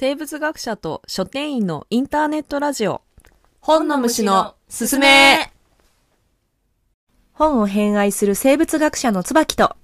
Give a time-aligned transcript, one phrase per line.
[0.00, 3.02] 生物学者と書店員のインターネットラジオ。
[3.58, 5.50] 本の虫のすすめ。
[7.32, 9.74] 本を偏愛する生物学者の椿と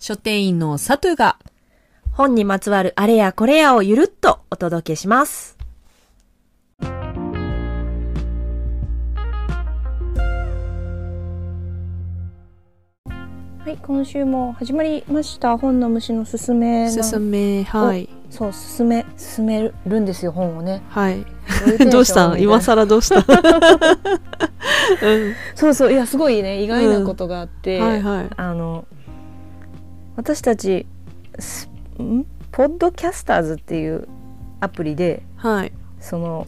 [0.00, 1.38] 書店員のサトゥが
[2.10, 5.56] 本にまつわるあれやこれやをゆるっとお届けします。
[13.60, 15.56] はい、今週も始まりました。
[15.56, 17.08] 本の虫のすすめのす。
[17.08, 20.82] すめはいそう進め進めるんですよ本をね。
[20.88, 21.26] はい。
[21.90, 23.16] どうした今更どうした？
[25.02, 25.34] うん。
[25.54, 28.26] そうそういやすごいね意外なことがあって、はいはい。
[28.36, 28.86] あの
[30.16, 30.86] 私たち
[31.38, 31.68] ス
[32.00, 32.24] ん？
[32.52, 34.06] ポッドキャスターズっていう
[34.60, 35.72] アプリではい。
[35.98, 36.46] その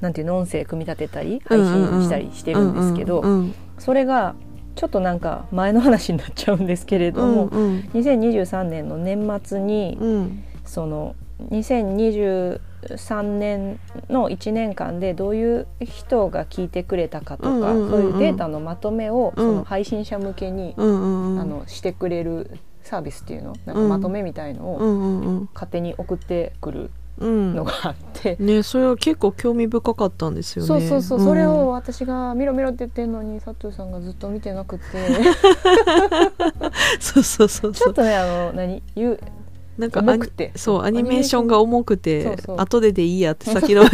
[0.00, 3.54] なんていうの音声組み立てたり配信したりしてるんですけど、うんうん。
[3.78, 4.34] それが
[4.74, 7.80] ちょっとなんか前の話になっちゃうんですけれども、うんうん。
[7.94, 10.44] 2023年の年末に、うん。
[10.64, 11.14] その
[11.50, 17.90] 2023年の1年間でどういう人が聞いてくれたかとか、うんうんうんうん。
[17.90, 19.44] そういうデータのまとめをうん。
[19.46, 21.40] その配信者向けに、うんうんうん。
[21.40, 23.88] あのしてくれるサービスっていうのなんかうん。
[23.88, 25.48] まとめみたいのをうんうんうん。
[25.54, 30.68] 勝手に送ってくるうんのがあって、ねそれは結構興味深かったんですよね。
[30.68, 31.24] そうそうそう、ん。
[31.24, 34.84] それを私が見ろ見ろって言ってるのに佐藤さんがずっと見てなくて
[36.98, 37.72] そうそうそうそう。
[37.72, 38.82] ちょっとねあの何？
[38.96, 39.20] 言う
[39.78, 40.52] なんか重くて。
[40.56, 42.60] そうアニメーションが重くてそうそう。
[42.60, 43.84] 後ででいいやって先の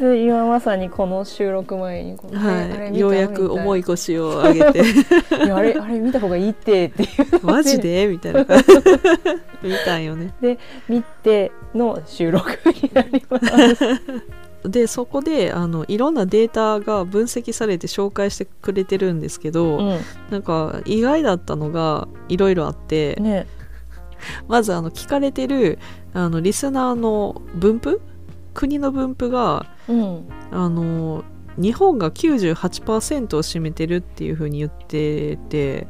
[0.00, 4.80] で今まさにこの収録前にはい、ようやく重い腰を上げて。
[5.44, 7.08] いやあれあれ見た方がいいってっていう。
[7.42, 8.06] マジで？
[8.06, 8.40] みたいな。
[9.62, 10.34] 見たんよね。
[10.88, 12.50] 見ての収録
[12.82, 13.46] になります。
[14.64, 20.00] でそこであのいろんなデータが分析されて紹介してくれてるんですけど、う
[20.30, 23.46] なんか意外だったのがいろいろあって、ん、ね。
[24.48, 25.78] まずあの聞かれてる
[26.12, 28.00] あのリスナーの分布
[28.52, 30.28] 国の分布がうん。
[30.50, 31.24] あの
[31.56, 35.88] 日本が98%を占めてるっていう風に言ってて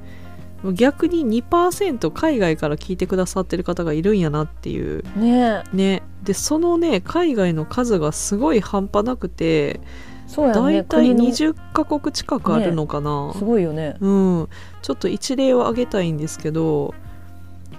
[0.74, 5.04] 逆に2%海外から聞いてくださってる方がいるんやなっていう。
[5.16, 5.62] ね。
[5.72, 6.02] ね。
[6.22, 9.80] でそのね海外の数がすごい半端なくて
[10.26, 11.32] そうやだいたいね国の。
[11.32, 13.96] 20カ国近くあるのかな、すごいよね。
[14.00, 14.48] うん、
[14.82, 16.94] ちょっと一例を挙げたいんですけど、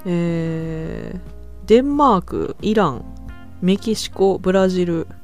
[0.05, 1.39] えー
[1.69, 3.05] デンマークイラン
[3.61, 5.15] メキシコブラジル、ま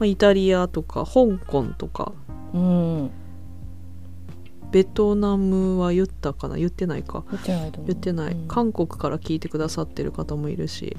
[0.00, 2.10] あ、イタリアとか香港とか。
[2.52, 3.10] うん
[4.70, 6.56] ベトナムは言ったかな？
[6.56, 7.24] 言ってないか。
[7.30, 7.72] 言ってない。
[7.86, 8.48] 言ってない、うん。
[8.48, 10.96] 韓国から聞いてくださってる方もいるし。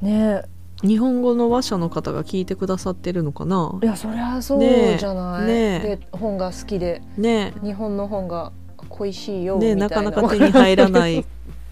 [0.00, 0.42] ね。
[0.82, 3.78] 日本語の話者の方が聞いてくださってるのかな？
[3.82, 5.46] いやそりゃそうじゃない。
[5.46, 5.52] ね
[5.84, 5.96] え。
[5.96, 7.02] で本が好きで。
[7.16, 8.50] ね日本の本が
[8.88, 10.10] 恋しいよねみたいな。
[10.10, 11.24] なかなか手に入らない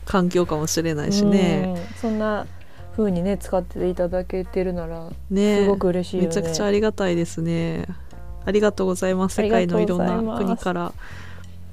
[0.05, 1.75] 環境かもしれないしね。
[1.77, 1.99] うん。
[2.01, 2.47] そんな
[2.97, 6.29] 風にね使っていただけてるならねすごく嬉しいよね。
[6.29, 7.87] めちゃくちゃありがたいですね。
[8.45, 9.41] ありがとうございます。
[9.41, 10.93] あ世界のいろんな国から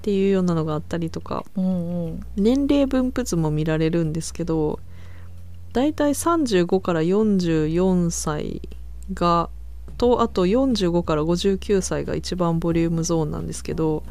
[0.07, 1.43] っていうようなのがあったりとか。
[1.57, 2.19] うんうん。
[2.37, 4.79] 年齢分布図も見られるんですけど
[5.73, 8.61] だいたい35から44歳
[9.13, 9.49] が
[9.97, 14.03] とあと45から59歳が一番ボリュームゾーンなんですけど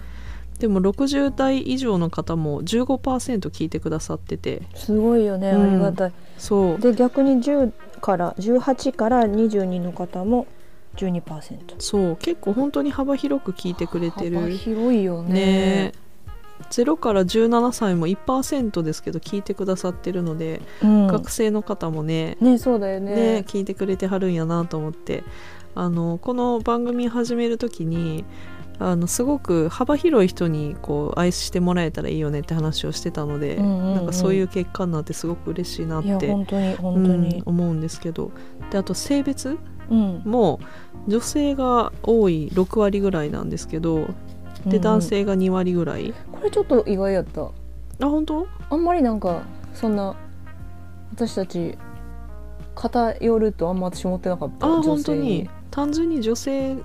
[0.58, 4.62] でも60代以上の方も15%聞いてくださってて。
[4.74, 5.62] すごいよね、うん。
[5.62, 6.12] ありがたい。
[6.36, 6.78] そう。
[6.78, 10.46] で逆に10から18から22の方も
[10.96, 11.76] 12%。
[11.78, 14.36] そう結構本当に幅広く聞いてくれてる。
[14.36, 15.32] 幅広いよね。
[15.32, 15.92] ね。
[16.70, 23.14] 0から17歳も1%ですけど聞いてくださってるので、うん、学生の方もねねそうだよね。
[23.14, 25.24] ね聞いてくれてはるんやなと思って。
[25.78, 28.24] あのこの番組始める時に
[28.78, 33.94] あのすごく幅広い人にこう愛してもらえたらいいよねって話をしてたので、うんうんうん。
[33.94, 37.36] なんかそういう結果になってすごく嬉しいなって本当に本当に。
[37.36, 38.30] うん、思うんですけど。
[38.70, 39.50] であと性別？
[39.50, 40.60] うんも
[41.06, 44.08] 女性が多い6割ぐらいなんですけど
[44.66, 44.80] で、うん。
[44.80, 46.12] 男性が2割ぐらい。
[46.32, 47.42] これちょっと意外やった。
[47.42, 47.50] あ
[48.00, 48.46] 本当？
[48.70, 49.42] あんまりなんか
[49.74, 50.16] そんな
[51.12, 51.78] 私たち
[52.74, 54.66] 偏るとあんま私思ってなかった。
[54.66, 55.48] あ本当に？
[55.70, 56.76] 単純に女性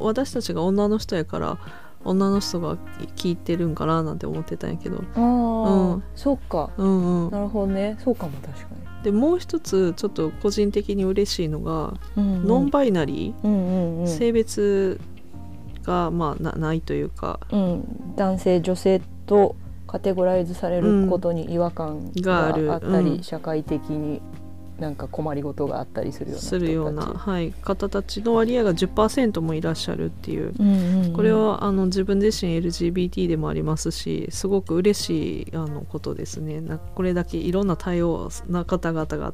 [0.00, 1.58] 私たちが女の人やから
[2.04, 2.76] 女の人が
[3.16, 4.98] 聞いてるんかななんて思ってたんやけど。
[4.98, 6.02] ああ、うん。
[6.14, 6.70] そうか。
[6.76, 7.30] うんうん。
[7.30, 7.96] なるほどね。
[8.02, 8.66] そうかも確か
[9.06, 12.22] でもう一つちょっと個人的に嬉しいのが、に。
[12.24, 12.48] うんうん。
[12.48, 14.08] ノンバイナリうんうんうー、ん。
[14.08, 15.00] 性別
[15.84, 17.38] がまあなないというか。
[17.52, 17.84] うん、
[18.16, 19.54] 男性女性と
[19.86, 23.22] カテゴライズされることに違和感があったり、うん。
[23.22, 24.20] 社会的に
[24.78, 30.54] なんか困りごとがあったりするような人するような、はい、方たちの割合が10%もいらっしゃるっていう。
[30.58, 31.12] うんうんうん。
[31.14, 36.60] これはあの自分自身 LGBT でもありますしすごく嬉しいあのことですね。
[36.60, 39.32] なこれだけいろんな多様な方々が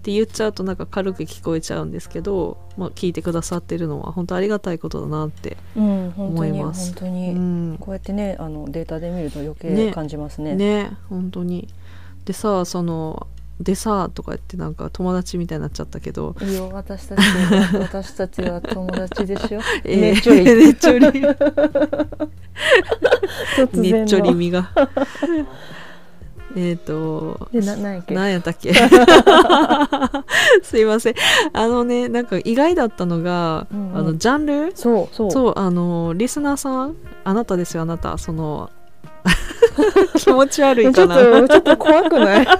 [0.00, 6.92] って言っちゃうとなんか軽く聞こえちゃうんですけど、まあ、聞いてくださってるのは本当ありがたいことだなって、思います。
[6.92, 9.92] う本当に、ん、こうやってねあのデータで見ると余計ね。
[9.92, 10.54] 感じますね。
[10.54, 10.90] ね。
[11.10, 11.68] 本当に。
[12.24, 13.26] でさその
[13.60, 16.34] でさとか言ってなんか友達みたいになっちゃったけど。
[16.40, 17.20] いいよ私たち
[17.78, 19.60] 私たちは友達でしょ。
[19.84, 20.44] えーねっちょり。
[20.44, 21.20] ねっちょり。
[23.92, 24.70] ねっちょり みが。
[26.56, 28.72] えっとでななんやっやったっけ？
[30.62, 31.14] すいません。
[31.52, 33.98] あのねなんか意外だったのが、うんうん。
[33.98, 34.72] あのジャンル？
[34.74, 35.30] そうそう。
[35.30, 36.96] そうあのリスナーさん？
[37.24, 38.16] あなたですよあなた。
[38.16, 38.70] その
[40.16, 42.46] 気持ち悪いちょっかなとちょっと怖くない？
[42.46, 42.56] ちょっ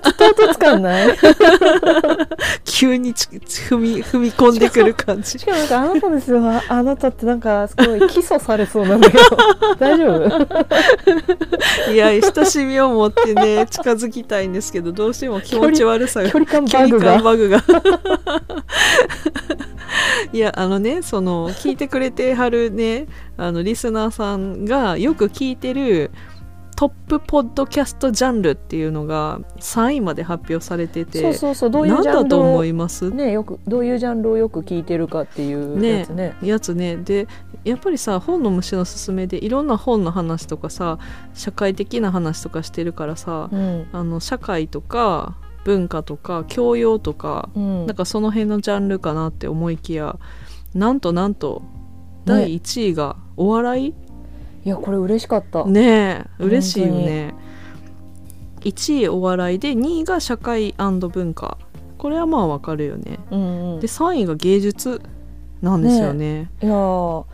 [0.00, 1.16] と唐突感ない
[2.64, 9.24] 急にち踏み踏み込んでくる感じしかもなんかあなたですよああなたってなんかすごい起訴されそうなんだけど
[9.78, 10.12] 大丈
[11.86, 16.64] 夫いや親しみを持ってね近づきたいんですけどどうしても気持ち悪さが距離感
[17.22, 17.62] バグが
[20.32, 23.06] いやあのねその聞いてくれてはるね
[23.36, 26.10] あのリスナーさんがよく聞いてる
[26.76, 33.10] トップポッドキャストジャンルっていうのが3位まで発表されててそうそうそうどういうジャンル何だと思をいます？
[33.10, 36.36] ねよくどういうジャンルをよく聞いてるかっていうやつね。
[36.42, 36.96] やつね。
[36.96, 37.28] で
[37.62, 40.98] やっぱりさ本の虫のすすめでいろんな本の話とかさ
[41.32, 43.86] 社会的な話とかしてるからさ、うん。
[43.92, 47.86] あの社会とか文化とか教養とか、うん。
[47.86, 50.18] なんかその辺のジャンルかなって思いきや
[50.74, 51.62] なんとなんと
[52.24, 53.94] 第1位がお笑い？
[54.64, 57.34] いやこれ嬉しかった、ねえ嬉しいよね。
[58.60, 61.58] 1位お笑いで2位が社会文化。
[61.98, 63.18] これはまあわかるよね。
[63.30, 65.02] うんうん、で3位が芸術
[65.60, 66.50] なんですよね。
[66.62, 67.24] いやー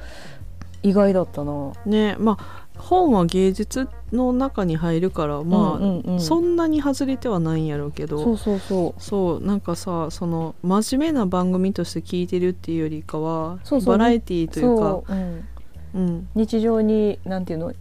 [0.82, 1.72] 意外だったな。
[1.86, 6.20] ねまあ本は芸術の中に入るからまあ、うんうんうん。
[6.20, 8.18] そんなに外れてはないんやろうけど。
[8.18, 13.98] そうそうそそうなんかさその真面目な番組として聞いてるっていうよりかはそうそう。
[13.98, 14.82] バラエティーうというか。
[14.82, 15.44] そう、うん、
[15.94, 16.28] うん。
[16.34, 17.72] 日常になんていうの？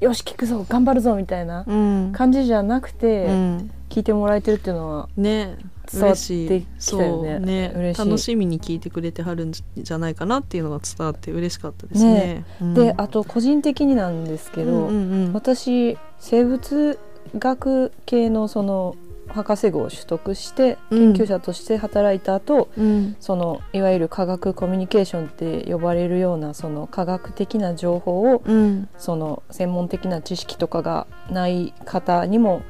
[0.00, 2.12] よし聞くぞ頑張るぞみたいなうん。
[2.12, 5.58] 感じじゃなくて、うん聞いてもらえてるっていうのはね
[5.92, 7.38] 伝わっていきたよね。
[7.40, 8.08] ね嬉しい。
[8.08, 12.46] 楽しみに聞いてくれてはるんじゃないかなっていうのが伝わって嬉しかったですね。
[12.62, 12.74] うん。
[12.74, 15.32] であと個人的になんですけど、うんうんうん。
[15.34, 16.98] 私生物
[17.36, 18.96] 学系のその
[19.28, 21.12] 博士号を取得してうん。
[21.12, 23.16] 研究者として働いた後、うん。
[23.20, 28.88] そのいわゆる科学コミュニケーションって呼ばれるようなその科学的な情報をうん。
[28.96, 32.62] その専門的な知識とかがない方にも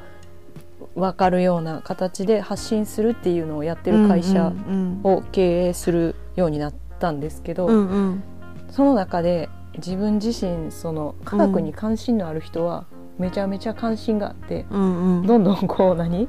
[0.94, 8.22] 分かるような形で発信するっていうのをやってる会社うんを経営するようになったんですけど、うんうん
[8.70, 12.86] その中で自分自身その科学に関心のある人は
[13.18, 15.26] めちゃめちゃ関心があって、うんうん。
[15.26, 16.28] どんどんこう何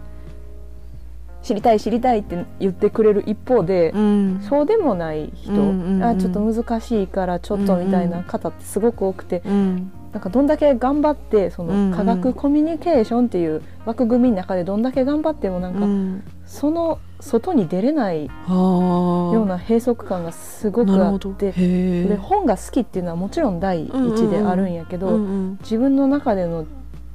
[1.42, 4.42] 知りたい知りたいって言ってくれる一方で、うん。
[4.42, 6.04] そうでもない人、うんうんうん。
[6.04, 16.24] あちょっと難しいからちょっとみたいな方ってすごく多くて、うんなんかどんだけ頑張ってその科学コミュニケーションっていう枠組みの中でどんだけ頑張ってもなんかうん。
[16.46, 26.66] その外に出れないはあような閉塞感がすごくあってで本が好きっていうのはもちろん第一であるんやけど、うんうん自分の中での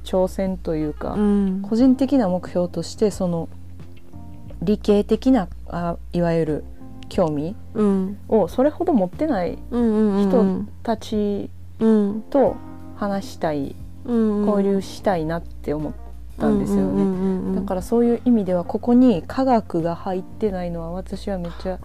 [0.03, 1.61] 挑戦というか、うん。
[1.61, 3.47] 個人的な目標としてその
[4.61, 6.63] 理系的なあいわゆる
[7.07, 8.17] 興味うん。
[8.27, 12.21] をそれほど持ってない人たちうん。
[12.29, 12.57] と
[12.99, 13.75] 話したい、
[14.05, 15.93] うん交流したいなって思っ
[16.39, 17.55] たんですよね。
[17.55, 21.79] だかららそういう意味ではここに科学が入ってないのは私はめっちゃ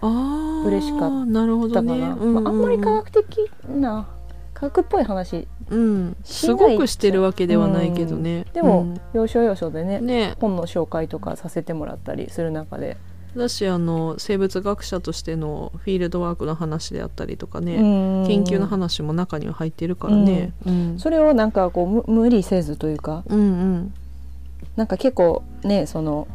[0.65, 1.45] 嬉しかっな。
[1.45, 1.99] るほだかどね。
[1.99, 2.43] な、うんうんうん。
[2.43, 4.07] まあ、あんまり科学的な
[4.53, 6.17] 科学っぽい話うん。
[6.23, 8.45] すごくしてるわけではないけどね。
[8.53, 10.35] でも、要所要所でねうんね。
[10.39, 12.97] 本の紹介とかさせてもらったりする中で、
[13.37, 18.27] だしあの生物学者としてのフィールドワークの話であったりとかね、うん。
[18.27, 23.93] 研究の話も中には入ってるからね、うんそれをなんかこう無無理せずというかうんうん。
[24.75, 26.27] なんか結構ねその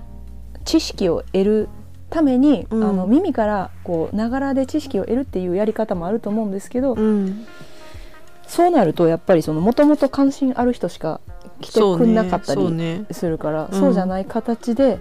[0.65, 1.69] 知識を得る
[2.11, 2.85] ために、うん。
[2.85, 7.47] あの耳からこうながらで知識を得るっていうやり方もあると思うんですけど、うん。
[8.47, 11.21] そうなるとやっぱりそのもともと関心ある人しか
[11.61, 13.05] 来てくんなかったりそうね。
[13.13, 13.81] するからうん。
[13.81, 14.99] そうじゃない形で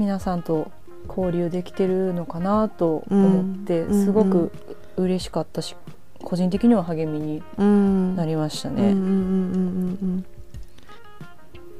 [0.00, 0.72] 皆さんと
[1.06, 4.50] 交流できてるのかなと思って、うんすごく
[4.96, 5.76] 嬉しかったし
[6.22, 8.16] 個人的には励みにうん。
[8.16, 8.94] なりましたね。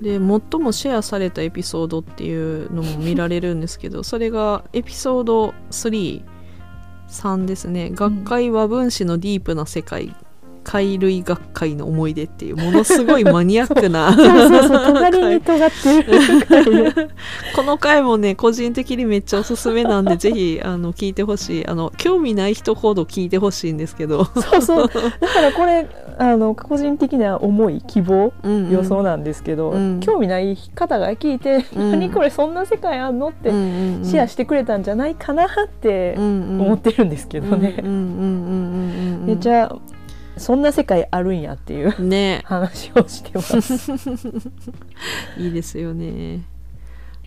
[0.03, 10.15] で最もシェアされたエピソードっていうのも見られるんですけど それがエピソード33ですね「学会和分子のディープな世界」
[10.63, 14.15] 貝類学会の思い出っていうものすごいマニアックな
[17.55, 21.67] この回もね個人的にめっちゃおすすめなんでぜひあの聞いてほしい。
[21.67, 24.89] あの興味ない人ほど聞いてほしいんですけど、そうそう。
[24.89, 25.89] だからこれ
[26.19, 28.71] あの個人的な思い希望うんうん。
[28.71, 30.01] 予想なんですけど、うん。
[30.01, 31.91] 興味ない方が聞いて、うん。
[31.93, 34.05] 何これそんな世界あんのってうんうんうん。
[34.05, 39.75] シェアしてくれたんじゃないかなって思ってるんですけどね、めっちゃ
[40.41, 42.43] そんな世界あるんやっていうね。
[42.47, 44.41] 話をしてます。
[45.39, 46.45] いいですよね。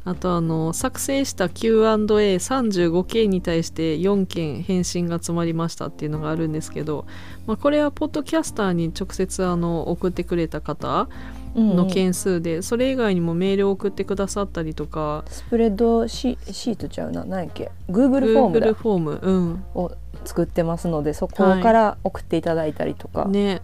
[0.03, 7.05] あとあの作成した Q&A35 件に対して4件返信が集まりましたっていうのがあるんですけど、
[7.45, 11.07] まあ、これはポッドキャスターに直接あの送ってくれた方
[11.55, 15.23] の件数で、それ以外にもメールを送ってくださったりとか。
[15.27, 17.23] スプレッドシシートちゃうな。
[17.23, 19.19] 何やっけ？Google フォーム Google だフォーム。
[19.21, 19.63] うん。
[19.75, 19.91] を
[20.25, 23.61] 作ってますのでそこから送っていただいたりとか、ね。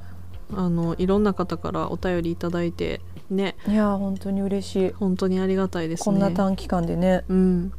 [0.51, 3.56] あのいろんな方からお便りいただいてね。
[3.68, 4.94] いやー本当に嬉しい。
[4.94, 6.06] 本当にありがたいですね。
[6.06, 7.24] こんな短期間でね。
[7.30, 7.74] うん。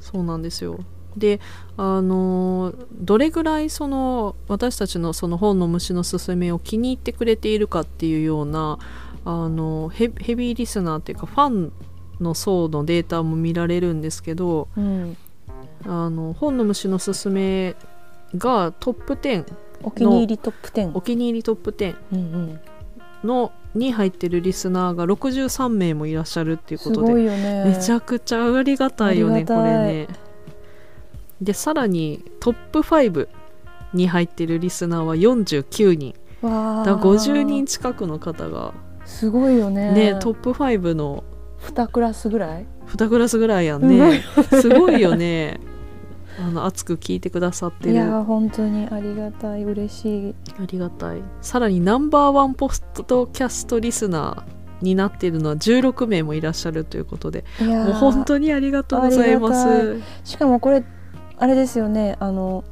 [0.00, 0.78] そうなんですよ。
[1.16, 1.40] で
[1.76, 8.78] あのどれぐらいその私たちのその本の虫のすすめを気に入ってくれているかっていうような
[9.24, 11.72] あのヘヘビーリスナーっていうかファン
[12.20, 15.16] の層のデータも見られるんですけどうん
[15.86, 17.74] あの本の虫のすすめ
[18.36, 19.44] がトップ10
[19.82, 22.60] お気に入りトップ10お気に入りトップ10うんうん
[23.24, 27.64] のに入ってるリスナーが63名もいらっしゃるっていうすことでごいよね。
[27.66, 30.08] めちゃくちゃありがたいよねこれね。
[31.40, 33.28] でさらにトップ5
[33.94, 36.14] に入ってるリスナーは49人。
[36.42, 38.72] わだから50人人近くの方が
[39.04, 39.92] すごいよね。
[39.92, 41.24] ねトップ5の
[41.62, 44.22] 2クラスぐらい？2クラスぐらいやんね。
[44.60, 45.60] すごいよね。
[46.38, 49.64] あの熱く聞いてくださっているやー本当にありがたい。
[49.64, 50.34] 嬉しい。
[50.58, 51.22] ありがたい。
[51.42, 60.00] さらにナンバーワンポストキャストリスナーになっているのは16名もいらっしゃるということでもう本当にありがとうございます。
[60.24, 60.82] しかもこれ
[61.36, 62.16] あれですよね。
[62.20, 62.64] あの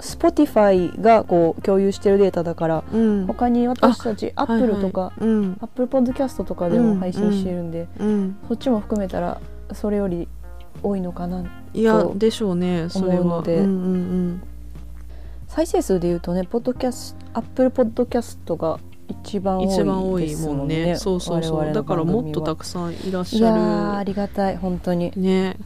[0.00, 3.26] Spotify がこう共有してるデータだからうん。
[3.26, 5.20] 他に私たち Apple とか、はい。
[5.20, 5.58] はいうん。
[5.60, 9.40] Apple Podcast とかでも配信してるんで、うんそっちも含めたら
[9.72, 10.28] それより
[10.82, 13.56] 多いのかないとやでしょうねそれ思うので。
[13.56, 14.42] はうんうん
[15.48, 18.78] 再生数でいうとねポッドキャス Apple Podcast が
[19.08, 20.84] 一番うん、多い一番多いですもんね。
[20.84, 21.72] ねそうそうそう。
[21.72, 25.10] だからもっとたくくさんいらっいやしゃーありがたい本当に。
[25.12, 25.56] るね。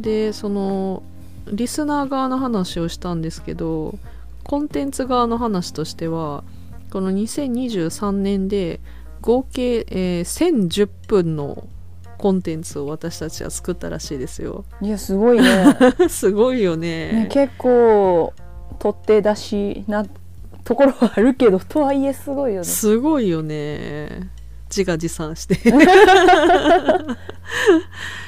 [0.00, 1.02] でその
[1.46, 3.98] リスナー側の話をしたんですけど
[4.44, 6.44] コンテンツ側の話としては
[6.90, 8.80] この2023年で
[9.20, 11.68] 合計、えー1010分の
[12.18, 14.66] コンテンツを私たちは作ったらしいですよ。
[14.82, 15.74] いやすごいね。
[16.10, 17.12] すごいよね。
[17.12, 18.34] ね結構
[18.78, 20.04] 取って出しな
[20.64, 22.64] ところはあるけどとはいえすごいよね。
[22.64, 24.28] すごいよね。
[24.68, 25.54] 自画自賛して。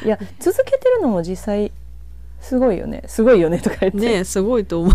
[0.05, 1.71] いや続けてるのも実際
[2.43, 3.05] すごいよね。
[3.07, 4.95] すごいよねとか言って、ねすごいと思う。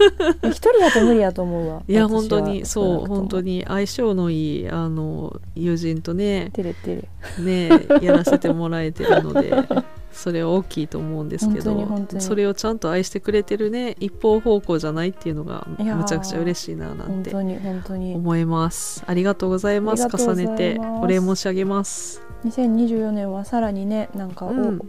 [0.48, 2.64] 一人だと無理やと思うわいや本当に。
[2.64, 3.64] そう本当に。
[3.68, 7.08] 相性のいいあの友人とね照れてる。
[7.44, 7.68] ね
[8.00, 9.52] やらせてもらえてるので
[10.10, 11.76] それは大きいと思うんですけど
[12.18, 18.14] それをちゃんと愛してくれてるね一方方向じゃないっていうのがむちゃくちゃ嬉しいななんて本当に本当に。
[18.14, 19.04] 思います。
[19.06, 20.80] ありがとうございます重ねて。
[21.02, 22.22] お礼申し上げます。
[22.46, 24.80] 2024年はさらにねなんかお、うん。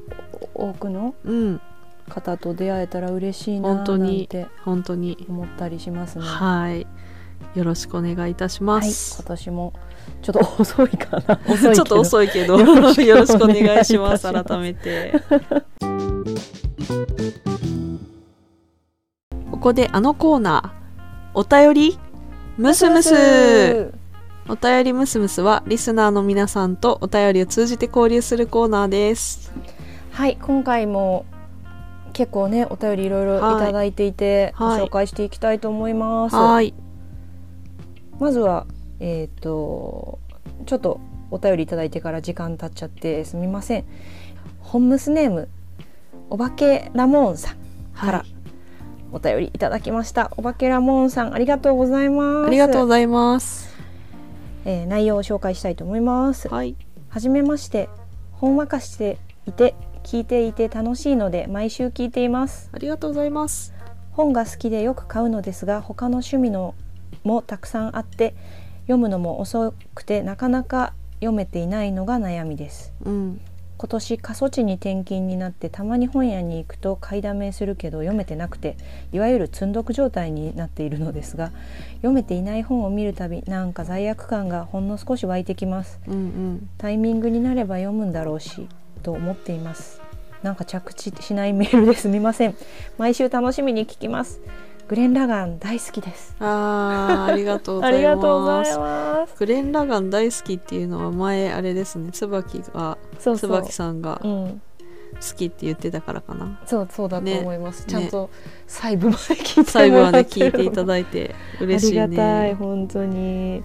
[0.54, 1.62] 多くのうん
[2.10, 5.26] 方と出会えたら嬉しいな本当になんて本当に。
[5.30, 6.26] 思ったりしますね。
[6.26, 6.88] はい。
[7.56, 8.92] よろしくお願いいたしまはい。
[8.92, 9.74] す、今年も
[10.22, 11.38] ちょっと遅いかな。
[11.74, 12.60] ちょっと遅いけど。
[12.60, 14.32] よろしくお願いします。
[14.32, 15.14] 改めて。
[19.52, 22.00] ここであのコーナーお便り
[22.58, 23.94] ムスムス。
[24.50, 29.52] お便りムスムスはリスナーの皆さんとお便りを通じて交流するコーナーです。
[30.12, 31.26] はい今回も
[32.18, 33.26] 結構ねお便りいろい。
[33.28, 34.80] ろいただいていて、はい。
[34.80, 36.74] ご紹介していきたいと思います、はい。
[38.20, 38.66] まずは
[39.00, 40.18] えっ、と
[40.66, 43.86] ちょっとお便りいただいてから時間経っちゃってすみません。
[44.62, 45.48] ホンムスネーム
[46.32, 47.56] おばけラモーンさん
[47.96, 48.36] からはい。
[49.12, 52.48] お便りいただきました、おばけラモーンさんありがとうございます。
[52.48, 53.78] ありがとうございます。
[54.66, 56.48] えー内容を紹介したいと思います。
[56.48, 56.76] はい。
[57.10, 57.90] はじめまして
[58.32, 59.76] ほんわかしていて
[60.08, 62.70] 聞いていて楽しいので毎週聞いています。
[62.72, 63.74] ありがとうございます。
[64.12, 66.76] 本が好きでよく買うのですが他の趣味の
[67.26, 68.34] もたくさんあって
[68.84, 72.94] 読むのも遅くてなかなか読めていないのが悩みです。
[73.04, 73.42] うん。
[73.78, 78.78] 今年過疎地に転勤になってたまに本屋に行くと買いだめするけど読めてなくて
[79.12, 81.52] いわゆる積んどく状態になっているのですが
[81.98, 86.00] 読めていない本を見るたびなんか罪悪感がほんの少し湧いてきます。
[86.08, 86.70] うんうん。
[86.78, 88.70] タイミングになれば読むんだろうし
[89.08, 90.02] と思っています。
[90.44, 92.10] なんか着地しないメールです。
[92.10, 92.56] みません。
[92.98, 94.42] 毎週楽しみに聞きます。
[94.90, 96.36] グレン・ラガン大好きです。
[96.42, 98.02] あーありがとうござあいます。
[98.04, 99.36] りがとうございます。
[99.40, 102.12] グレン・ラガン大好きっていうのは前あれですね。
[102.12, 104.62] 椿がそう椿さんが好うん。
[105.38, 106.60] きって言ってたからかな。
[106.66, 107.86] そうそうだと思います、ね。
[107.88, 108.30] ちゃんと
[108.68, 113.64] 細部まで聞いて最後はねもらってる聞いていただいて嬉しいありがたいね本当に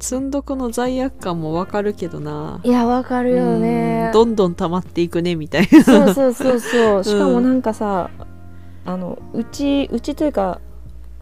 [0.00, 2.60] 積んどくの罪悪感もわかるけどな。
[2.64, 4.06] いやわかるよね。
[4.06, 4.12] うん。
[4.12, 5.84] どんどん溜まっていくねみたいな。
[5.84, 7.04] そうそうそうそう。
[7.04, 8.10] しかもなんかさ、
[8.86, 10.60] あのうちうちというか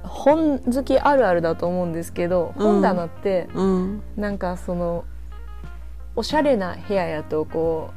[0.03, 2.65] 本好きあるあるだと思うんですけど、うん。
[2.65, 4.03] 本棚ってうん。
[4.17, 5.05] なんかその
[6.15, 7.91] おしゃれな部屋やとこ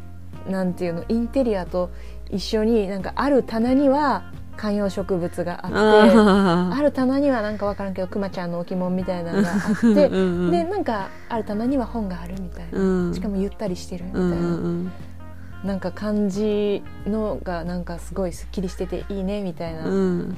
[0.47, 1.91] うなんていうのインテリアと
[2.31, 4.23] 一緒になんかある棚には
[4.61, 13.13] 観葉植物があってあある棚にはなんかわからんけどくまちゃんの置物みたいなのがあっーてうんうんでなんかある棚には本があるみたいな、うん。
[13.15, 14.91] しかもゆったりしてるみたいな、うんうん
[15.63, 20.37] なんか感じのがなんかすごいすっきりしてていいねみたいな、うんうん。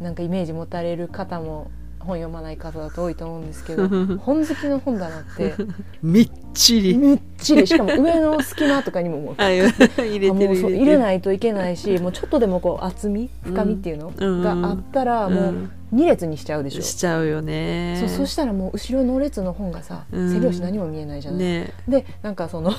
[0.00, 3.88] なんかイメージ持たれる方も本読まない方だと多いと思うんですけど
[4.18, 5.54] 本好きの本棚って。
[6.02, 6.96] みっちり。
[6.96, 7.66] みっちり。
[7.66, 15.54] しかも上の隙間とかにもも 入れもうそう入入れないといけないしもうちょっとでもこう厚み深みっていうの、うんがあったらもう
[15.94, 17.96] 2列にしちゃうでしょ、しちゃうよね。
[17.98, 20.30] そうそしたらもう後ろの列の本がさうん。
[20.30, 21.72] 背表紙何も見えないじゃない、ね。
[21.88, 22.72] でなんかその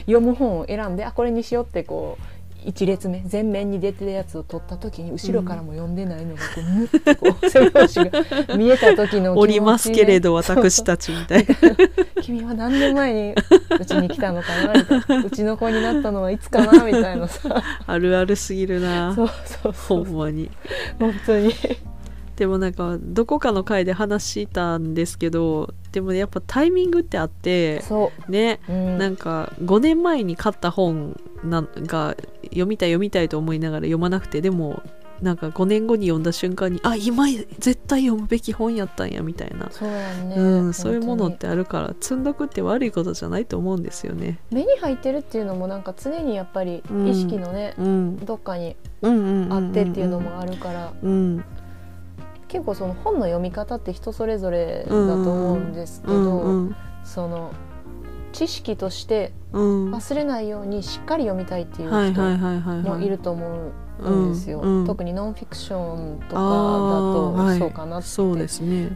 [0.00, 2.35] 読む本を選んであこれにしようってこう
[2.66, 11.54] 1列目前面に出てるやつを取った時に後ろからも読んでないのがこうムッてこう背表紙が見えた時のおりますけれど私たちみたいな。
[12.22, 13.34] 君は何年前に
[13.80, 15.24] うちに来たのかなみたいな。
[15.24, 17.62] うちの子になったのはいつかなみたいなさ。
[17.86, 19.14] あるあるすぎるな。
[19.14, 20.04] そうそうそほう。
[20.04, 20.50] んまに。
[20.98, 21.54] 本当に
[22.36, 32.14] でもなんかどこかの回で話したんですけどでもやっぱタイミングってあってそねう、うん、なんか5年前に買った本なんが
[32.44, 34.82] 読みたい読みたいと思いながら読まなくてでも
[35.22, 37.26] なんか5年後に読んだ瞬間にあ今
[37.58, 44.38] 絶対読むべき本やったんやみたいな、そうやね、うん、そういうものっ本てあるから積んどくって悪いことじゃないと思うんですよね。
[44.50, 51.44] 目に入ってるっていうのもなんか常にやっぱりうん意識のね、うん、どっかにあってっていうのもあるから、うん
[52.48, 56.76] 結構その本の読み方って人それぞれだと思うんですけど、うんうん。
[57.04, 57.52] その
[58.32, 59.94] 知識としてうん。
[59.94, 62.82] 忘れないようにしっかり読みたいっていうはいはい人はいはいはい。
[62.82, 64.86] もいると思うんですよ、うんうん。
[64.86, 66.42] 特にノンフィクションとか
[67.36, 68.06] だといそうかなって。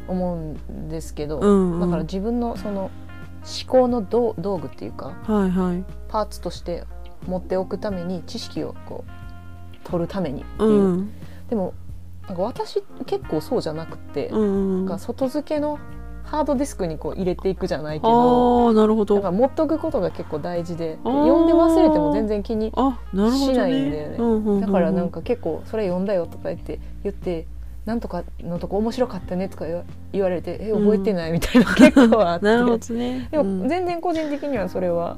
[0.09, 0.39] 思う
[0.73, 1.81] んですけど、うんうん。
[1.81, 2.91] だから自分のその思
[3.67, 5.85] 考の道道具っていうかはいはい。
[6.09, 6.85] パーツとして
[7.27, 9.11] 持っておくために知識をこう
[9.89, 11.13] 取るためにっていう、うん。
[11.49, 11.73] でも
[12.31, 14.87] なんか私結構そうじゃなくて、うんうん。
[14.87, 15.79] なんか外付けの
[16.23, 19.14] ハードディスクにこう入れていくじゃないけどああなるほど。
[19.16, 22.71] なんか持っとくことが結構大事で読んで忘れても全然気に。
[22.71, 27.47] しないんだよねうんうんうんうんだからなんか結構それ読んだよとか言って言って
[27.85, 29.64] なんとかのとこ面白かったねとか
[30.12, 33.29] 言われてえ覚えてないみたいな結構あって、 なるほどね。
[33.33, 35.16] でうんも全然個人的にはそれは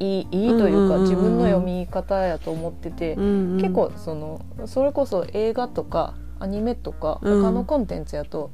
[0.00, 3.60] いいいいというか自分の読み方やと思ってて、うんうん。
[3.60, 7.42] 結構そのそれこそ映画とかアニメとかうん。
[7.42, 8.50] 他のコンテンツやと。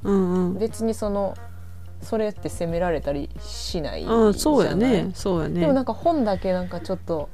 [0.58, 1.34] 別にその
[2.02, 5.60] それって責められたりしないじゃないうんそうやねそうやね。
[5.60, 7.28] でもなんか本だけなんかちょっと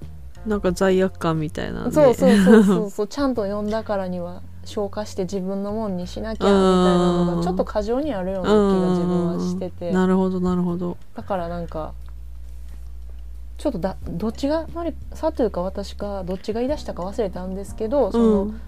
[0.47, 1.92] なんか罪悪感みたいな、ね。
[1.92, 9.92] そうそうそうそうそう ちゃんと読んだからには消化して自分のもんにしなきゃみたいなのがちょっと過剰にあるような気が自分はしてて。
[9.92, 10.97] なるほどなるほど。
[11.14, 11.95] だからなんか
[13.59, 18.61] ちょっとだどっちがマリさというか私かどっちが言い出したか忘れたんですけどその、うん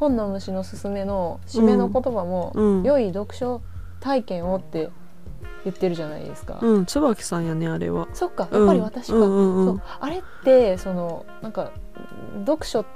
[0.00, 3.60] 本の虫のすすめの締めの言葉も、うん良い読書
[4.00, 4.88] 体験をって
[5.64, 6.58] 言ってるじゃないですか。
[6.62, 8.08] うん椿さんやねあれは。
[8.14, 11.72] そっかうんやっぱり私か、うんうんうんそうあれってそのなんか
[12.46, 12.86] 読書っ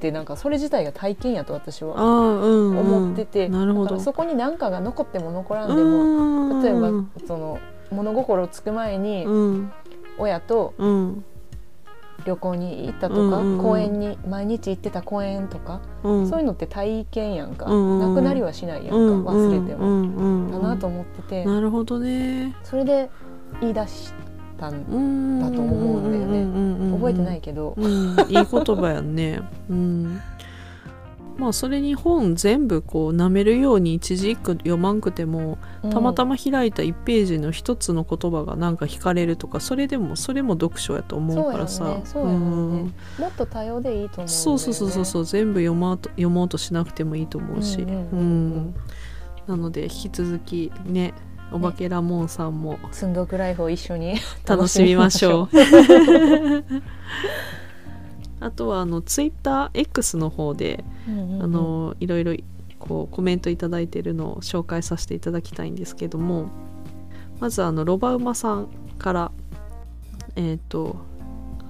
[0.00, 2.78] てなんかそれ自体が体験やと私はああうん、うん。
[2.78, 4.00] 思ってて、なるほど。
[4.00, 6.90] そこに何かが残っても残らんでも、も例えば
[7.28, 7.60] その
[7.92, 9.72] 物心つく前にうん
[10.20, 11.24] 親とうん。
[12.26, 16.28] 旅行に行ったとか、うん公園に毎日行ってた公園とか、うん。
[16.28, 20.14] そういうのって体験やんか、うんなくなりはしないやんか、うん忘れても、うん。
[20.14, 22.54] うんうんだなと思ってて、なるほどね。
[22.62, 23.10] それで
[23.60, 24.12] 言い出し
[24.58, 26.44] たんうんだと思うんだよね。
[26.44, 29.40] ね覚えてないけど、うん、いい言葉やんね。
[29.70, 30.20] うん。
[31.40, 35.56] まあそれに本全部こう舐めるように一字一句読まんくても
[35.90, 41.98] たまたま開いた1ページの一つの言葉がなんか惹かれるとかそれでもそれも読書やと思うからさ。
[42.04, 42.90] そうも
[43.26, 45.04] っと多様でいいと思う、ね、そうそうそうそう。
[45.06, 47.80] そう全部読もうと読もうとしなくてもいいと思うし。
[47.80, 48.74] うん
[49.46, 51.12] なので引き続きね
[51.50, 54.14] お化けラモンさんも積んどくライフを一緒に
[54.46, 55.56] 楽しみましょう。
[58.40, 61.42] あとはあのツイッター X の方で、うんうんうん。
[61.42, 62.34] あのいろいろ
[62.78, 66.48] こうコメントいただいているのを紹介させていただきたいんですけども
[67.38, 69.32] まずあのロバウマさんから
[70.36, 70.96] えっ、と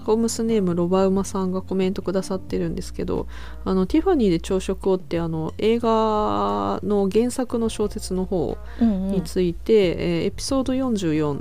[0.05, 3.27] ホームスネームロバウマさんがコメントくださってるんですけど
[3.65, 9.13] 「あのティファニーで朝食を」ってあの映画の原作の小説の方うんうん。
[9.13, 11.41] について、えーエピソード44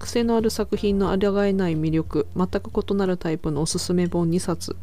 [0.00, 4.74] 癖のある作品の抗えない魅力全く異なるタイプのおすすめ本2冊。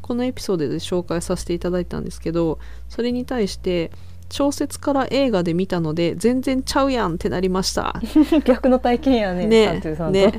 [0.00, 3.92] このエピソードで紹介させていただいたんですけどそれに対して
[4.30, 8.00] 小説から映画で見たので全然ちゃうやんってなりました。
[8.44, 9.80] 逆の体験やねね
[10.10, 10.32] ね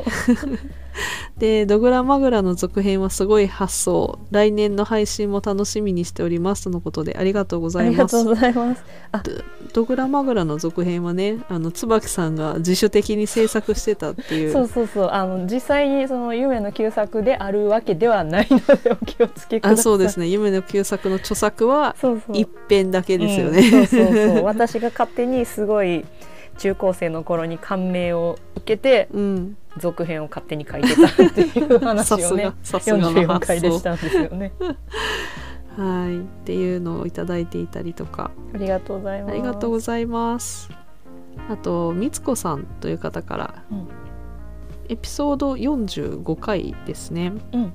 [1.38, 4.20] で「ドグラマグラ」の続編はすごい発想。
[4.32, 6.66] 来年の配信も楽しみにしております。
[6.66, 8.18] とのことでありがとうござあいます。
[8.18, 8.84] りがとうございます。
[9.74, 14.52] ドグラマグラの続編はねあの椿さんが自主的に制作してたっていう。
[14.52, 15.10] そうそうそう。
[15.12, 19.80] あの実際にその夢の旧作であるわけではないのでお気をつけください。
[19.80, 20.28] あそうですね。
[20.28, 21.96] 夢の旧作の著作は
[22.34, 24.44] 一編だけですようんね、そうそうそう。
[24.44, 26.06] 私が勝手にすごい
[26.62, 29.58] 中高生の頃に感銘を受けてうん。
[29.78, 34.52] 続編を勝手に書いてたっていう話をねがさすがの44発想回でしたんですよね。
[35.78, 36.20] はい。
[36.20, 38.32] っていうのをいただいていたりとか。
[38.54, 39.32] ありがとうございます。
[39.32, 40.70] ありがとうございます。
[41.50, 43.88] あとみつこさんという方から、うん。
[44.90, 47.32] エピソード45回ですね。
[47.54, 47.74] うん。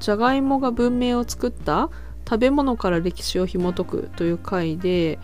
[0.00, 1.90] じゃがいもが文明を作った
[2.26, 5.18] 食べ物から歴史を紐解くという回で、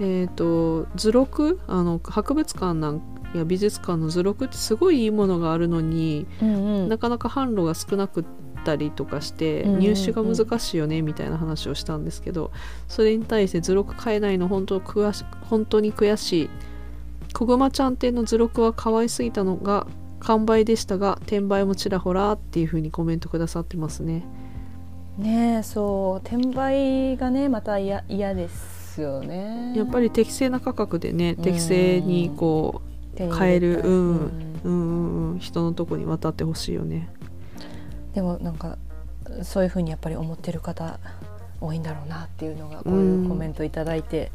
[0.00, 3.00] えー、と図録あの博物館なん
[3.34, 6.88] や美術館の図録ってすごいいいものがあるのに、うんうん。
[6.88, 8.24] なかなか販路が少なくっ
[8.64, 12.50] たりとかして入手が難しいよねみたいな話をしたんですけど
[12.88, 16.50] それに対して図録買えないの本当悔し本当に悔しい。
[17.32, 19.86] こぐまちゃん店の図録は可愛すぎたのが
[20.20, 24.24] 完売でしたが転売もちらほらっていう風にコメントくださってますね。
[25.18, 26.26] ねえそう。
[26.26, 28.34] 転売がねまた嫌嫌
[28.96, 29.74] ですよね。
[29.76, 32.80] やっぱり適正な価格でね適正にこ
[33.14, 34.30] 手に入買えるうんう、うん
[34.64, 37.08] うんうん、人のとこに渡ってほしいよね。
[38.14, 38.78] でもなんか
[39.42, 40.98] そういうふうにやっぱり思ってる方
[41.60, 44.32] 多いんだろうなっていうのがこういうコメントいただいて、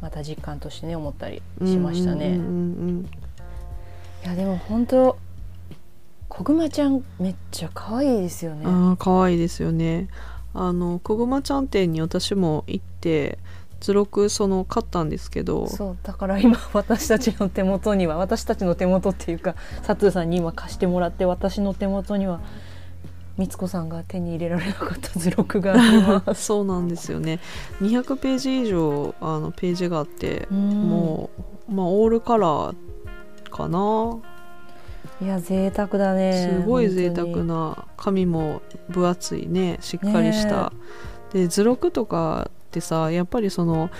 [0.00, 2.38] また実感としてね思ったりしましたね。
[4.24, 5.16] いやでも本当
[6.28, 8.64] こぐまちゃんめっちゃ可愛いですよね。
[8.66, 10.08] ああ可愛いですよね。
[10.54, 13.38] あのこぐまちゃん店に私も行って
[13.82, 22.40] 図録その買ったんですけどそうだから今 私たちの手元には私たちの手元っていうかサトゥーさんに今貸してもらって私の手元には
[23.36, 26.44] みつこさんが手に入れられなかった図録があります。
[26.44, 27.40] そうなんですよね。
[27.80, 31.30] 200ページ以上あのページがあって、も
[31.66, 32.74] う、まあ、オールカラー
[33.50, 33.78] かな。
[33.78, 34.22] うん
[35.20, 36.58] いや贅沢だね。
[36.60, 40.72] すごい贅沢な紙も分厚いねしっかりした、
[41.32, 43.90] で図録とかってさやっぱりその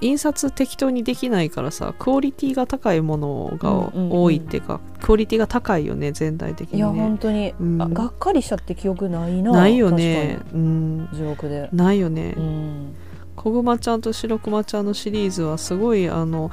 [0.00, 4.22] 印刷適当にできないからさクオリティが高いものがうんうんうん。
[4.22, 7.82] 多いっていうか、クオリティが高いよね全体的いやにね本当に、うん。
[7.82, 9.52] あがっかりしたって記憶ないな。
[9.52, 10.38] ないよね。
[10.44, 11.08] 確うん。
[11.08, 11.68] かに図録で。
[11.72, 12.94] ないよね、うん。
[13.34, 16.50] こぐまちゃんと白くまちゃんのシリーズはすごいあの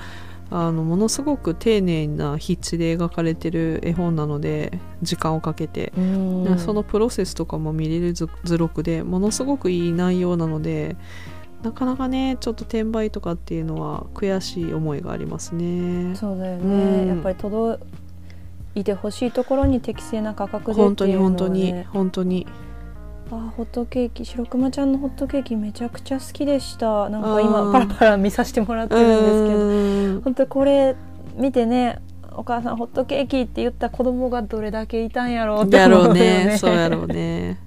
[0.49, 5.93] あのものすごく丁寧な筆致で描かれてる絵本なので時間をかけて、
[6.57, 10.97] そのプロセスとかも見れる図図録でものすごくいい内容なので
[11.63, 16.15] なかなかねちょっと転売とかっていうのは悔しい思いがありますね。
[16.15, 17.07] そうだよね、うん。
[17.07, 17.83] やっぱり届
[18.75, 22.45] いてほしいところに適正な価格で本当にっていうのは、ね、本当に本
[23.31, 24.25] 当にあホットケーキ。
[24.25, 27.09] 白熊ちゃんのホットケーキめちゃくちゃ好きでした。
[27.09, 29.59] なんかあ今ーパラパラ見させてもらってるんですけど。
[29.59, 30.21] うん。
[30.21, 30.95] 本当これ
[31.37, 31.99] 見てね
[32.33, 36.57] お母さんホットケーキって言った子供がどれだけいたんやろうってやろう思うよね。
[36.57, 37.59] そうやろうね。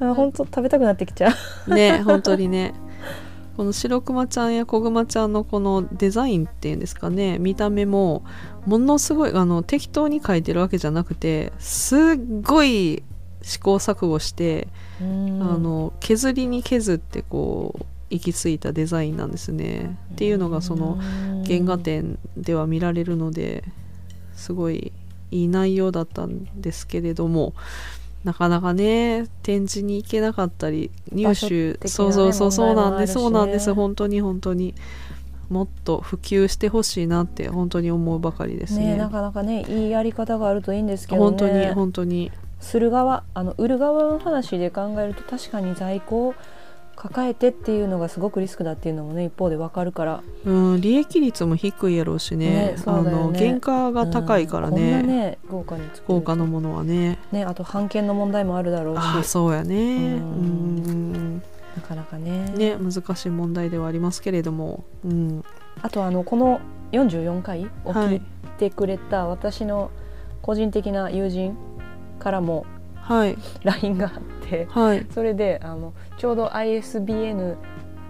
[0.00, 1.34] あ本当食べたくなってきちゃ
[1.66, 1.74] う。
[1.74, 2.74] ね本当にね。
[3.56, 7.40] この白くまちゃんやこぐまちゃんのこのデザインっていうんですかね。
[7.40, 8.22] 見た目も
[8.66, 12.00] ものすごいあの適当に描いてるわけじゃなくてすっ
[12.42, 13.02] ごい
[13.42, 14.68] 試行錯誤して、
[15.00, 15.06] ああ
[15.58, 19.98] の削りに削ってこう行き着いたデザインなんですね。
[20.12, 21.00] っていうのがその
[21.44, 23.64] 原画展では見られるので
[24.34, 24.92] すごい
[25.32, 27.54] いい内容だったんですけれども
[28.24, 33.72] なかなかね展示に行けなかったり入手、ねそうそうそうそうなんです、ねそうなんです。
[33.74, 34.74] 本当に本当に
[35.48, 38.92] もっと普及してほしいなって本当に思うばかりですね。
[38.92, 41.36] ねなかなかねいいやり方があるといいんですけどね。
[41.36, 42.32] 本当に本当に。
[42.60, 46.34] する側あの売る側の話で考えると確かに在庫を
[47.00, 50.22] 抱えてっていうのがすごくリスクだっていうのもね一方でわかるから。
[50.44, 52.50] うん利益率も低いやろうしね。
[52.50, 53.40] ねあそうだよね。
[53.40, 56.02] の原価が高いからうんね,、ね豪華に作る。
[56.08, 57.20] 高価のものはね。
[57.30, 58.98] ねあと版権の問題もあるだろうし。
[59.00, 59.76] ああそうやね。
[59.76, 61.36] ううん。
[61.36, 61.42] ん
[61.76, 62.52] なかなかね。
[62.56, 64.82] ね難しい問題ではありますけれども。
[65.04, 65.44] うん。
[65.80, 66.58] あとあのこの
[66.90, 68.20] 44回を聞い
[68.58, 69.92] てくれた私の
[70.42, 71.56] 個人的な友人
[72.18, 72.77] からもはい
[73.62, 75.06] LINE があってはい。
[75.12, 77.56] それであのちょうど ISBN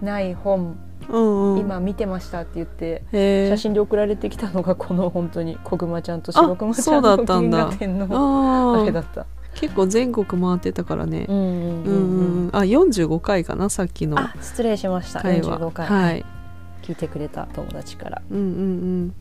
[0.01, 0.77] ない本
[1.09, 1.59] うんうん。
[1.59, 3.03] 今見てましたって言って
[3.49, 7.57] 写真で送られてきたのがこの本当に小熊ちゃんと白熊ちゃのだったんだ。
[7.57, 9.25] 原画展のああれだあった。
[9.55, 11.25] 結構全国回ってたからね。
[11.27, 11.59] うんうんうんうん。
[11.59, 12.49] うんうんうん。
[12.53, 14.19] あ45回かなさっきの。
[14.19, 15.21] あ失礼しました。
[15.21, 16.25] 回は45回、はい。
[16.83, 18.21] 聞いてくれた友達から。
[18.29, 18.47] うんうんう
[19.05, 19.13] ん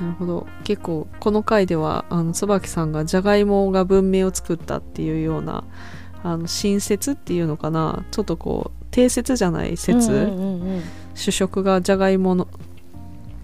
[0.00, 0.46] なるほど。
[0.64, 5.64] 結構この回ではあの椿さんがじゃがいもが文明を作ったっていうような
[6.22, 8.04] あの新説っていうのかな。
[8.10, 10.82] ちょっとこう定説じゃない説、うんうんうんうん。
[11.14, 12.48] 主食がじゃがいものっ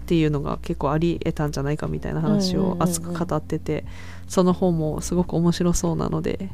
[0.07, 3.85] ていうのが結構あり得たんじゃないかみたいな話を熱く語ってて、
[4.27, 6.49] その本もすごく面白そうなので、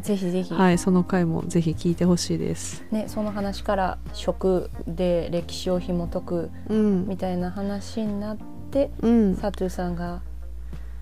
[0.00, 2.84] ぜひぜひ、はい、その回もぜひ聞いてほしいです。
[2.90, 8.42] ね、その話から食で歴史を紐解くうん、みたいな話になって
[9.00, 10.20] うん、サトゥーさんが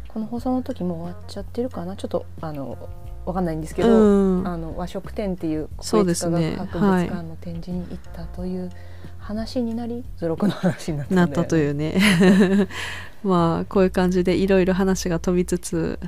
[0.09, 1.97] この放送の時もう終わっちゃってるかな？
[1.97, 2.77] ちょっとあの
[3.25, 4.47] わかんないんですけど、うん。
[4.47, 6.37] あの和食店っていうそうですね。
[6.37, 8.71] 国立科学博物館の展示に行ったという
[9.19, 11.95] 話になり、図録の話になったねなったというね。
[13.25, 16.01] まあこういう感じでいろいろ話が飛びつつ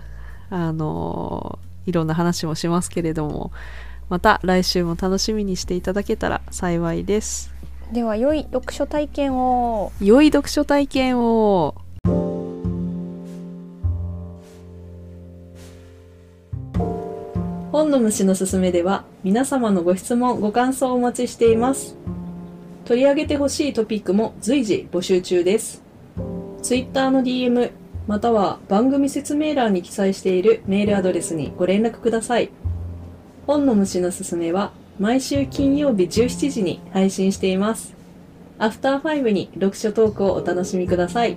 [0.51, 3.53] あのいろんな話もしますけれども
[4.09, 7.54] また来週も楽しみにしていただけたら幸いです
[7.93, 9.93] では良い読書体験を。
[10.01, 11.75] 良い読書体験を。
[17.71, 21.97] 本の虫のすすめでは皆様のご質問ご感想をお待ちしています。
[22.85, 25.83] 取り上げてほしいトピックも随時募集中です。
[26.63, 27.73] ツイッターの DM
[28.07, 32.51] または番組説明欄に記載しているメールアドレスにご連絡ください。
[33.47, 37.95] 本の虫のすすめは毎週金曜日17時に配信しています
[38.59, 41.37] アフターファイブに読書トークをお楽しみください。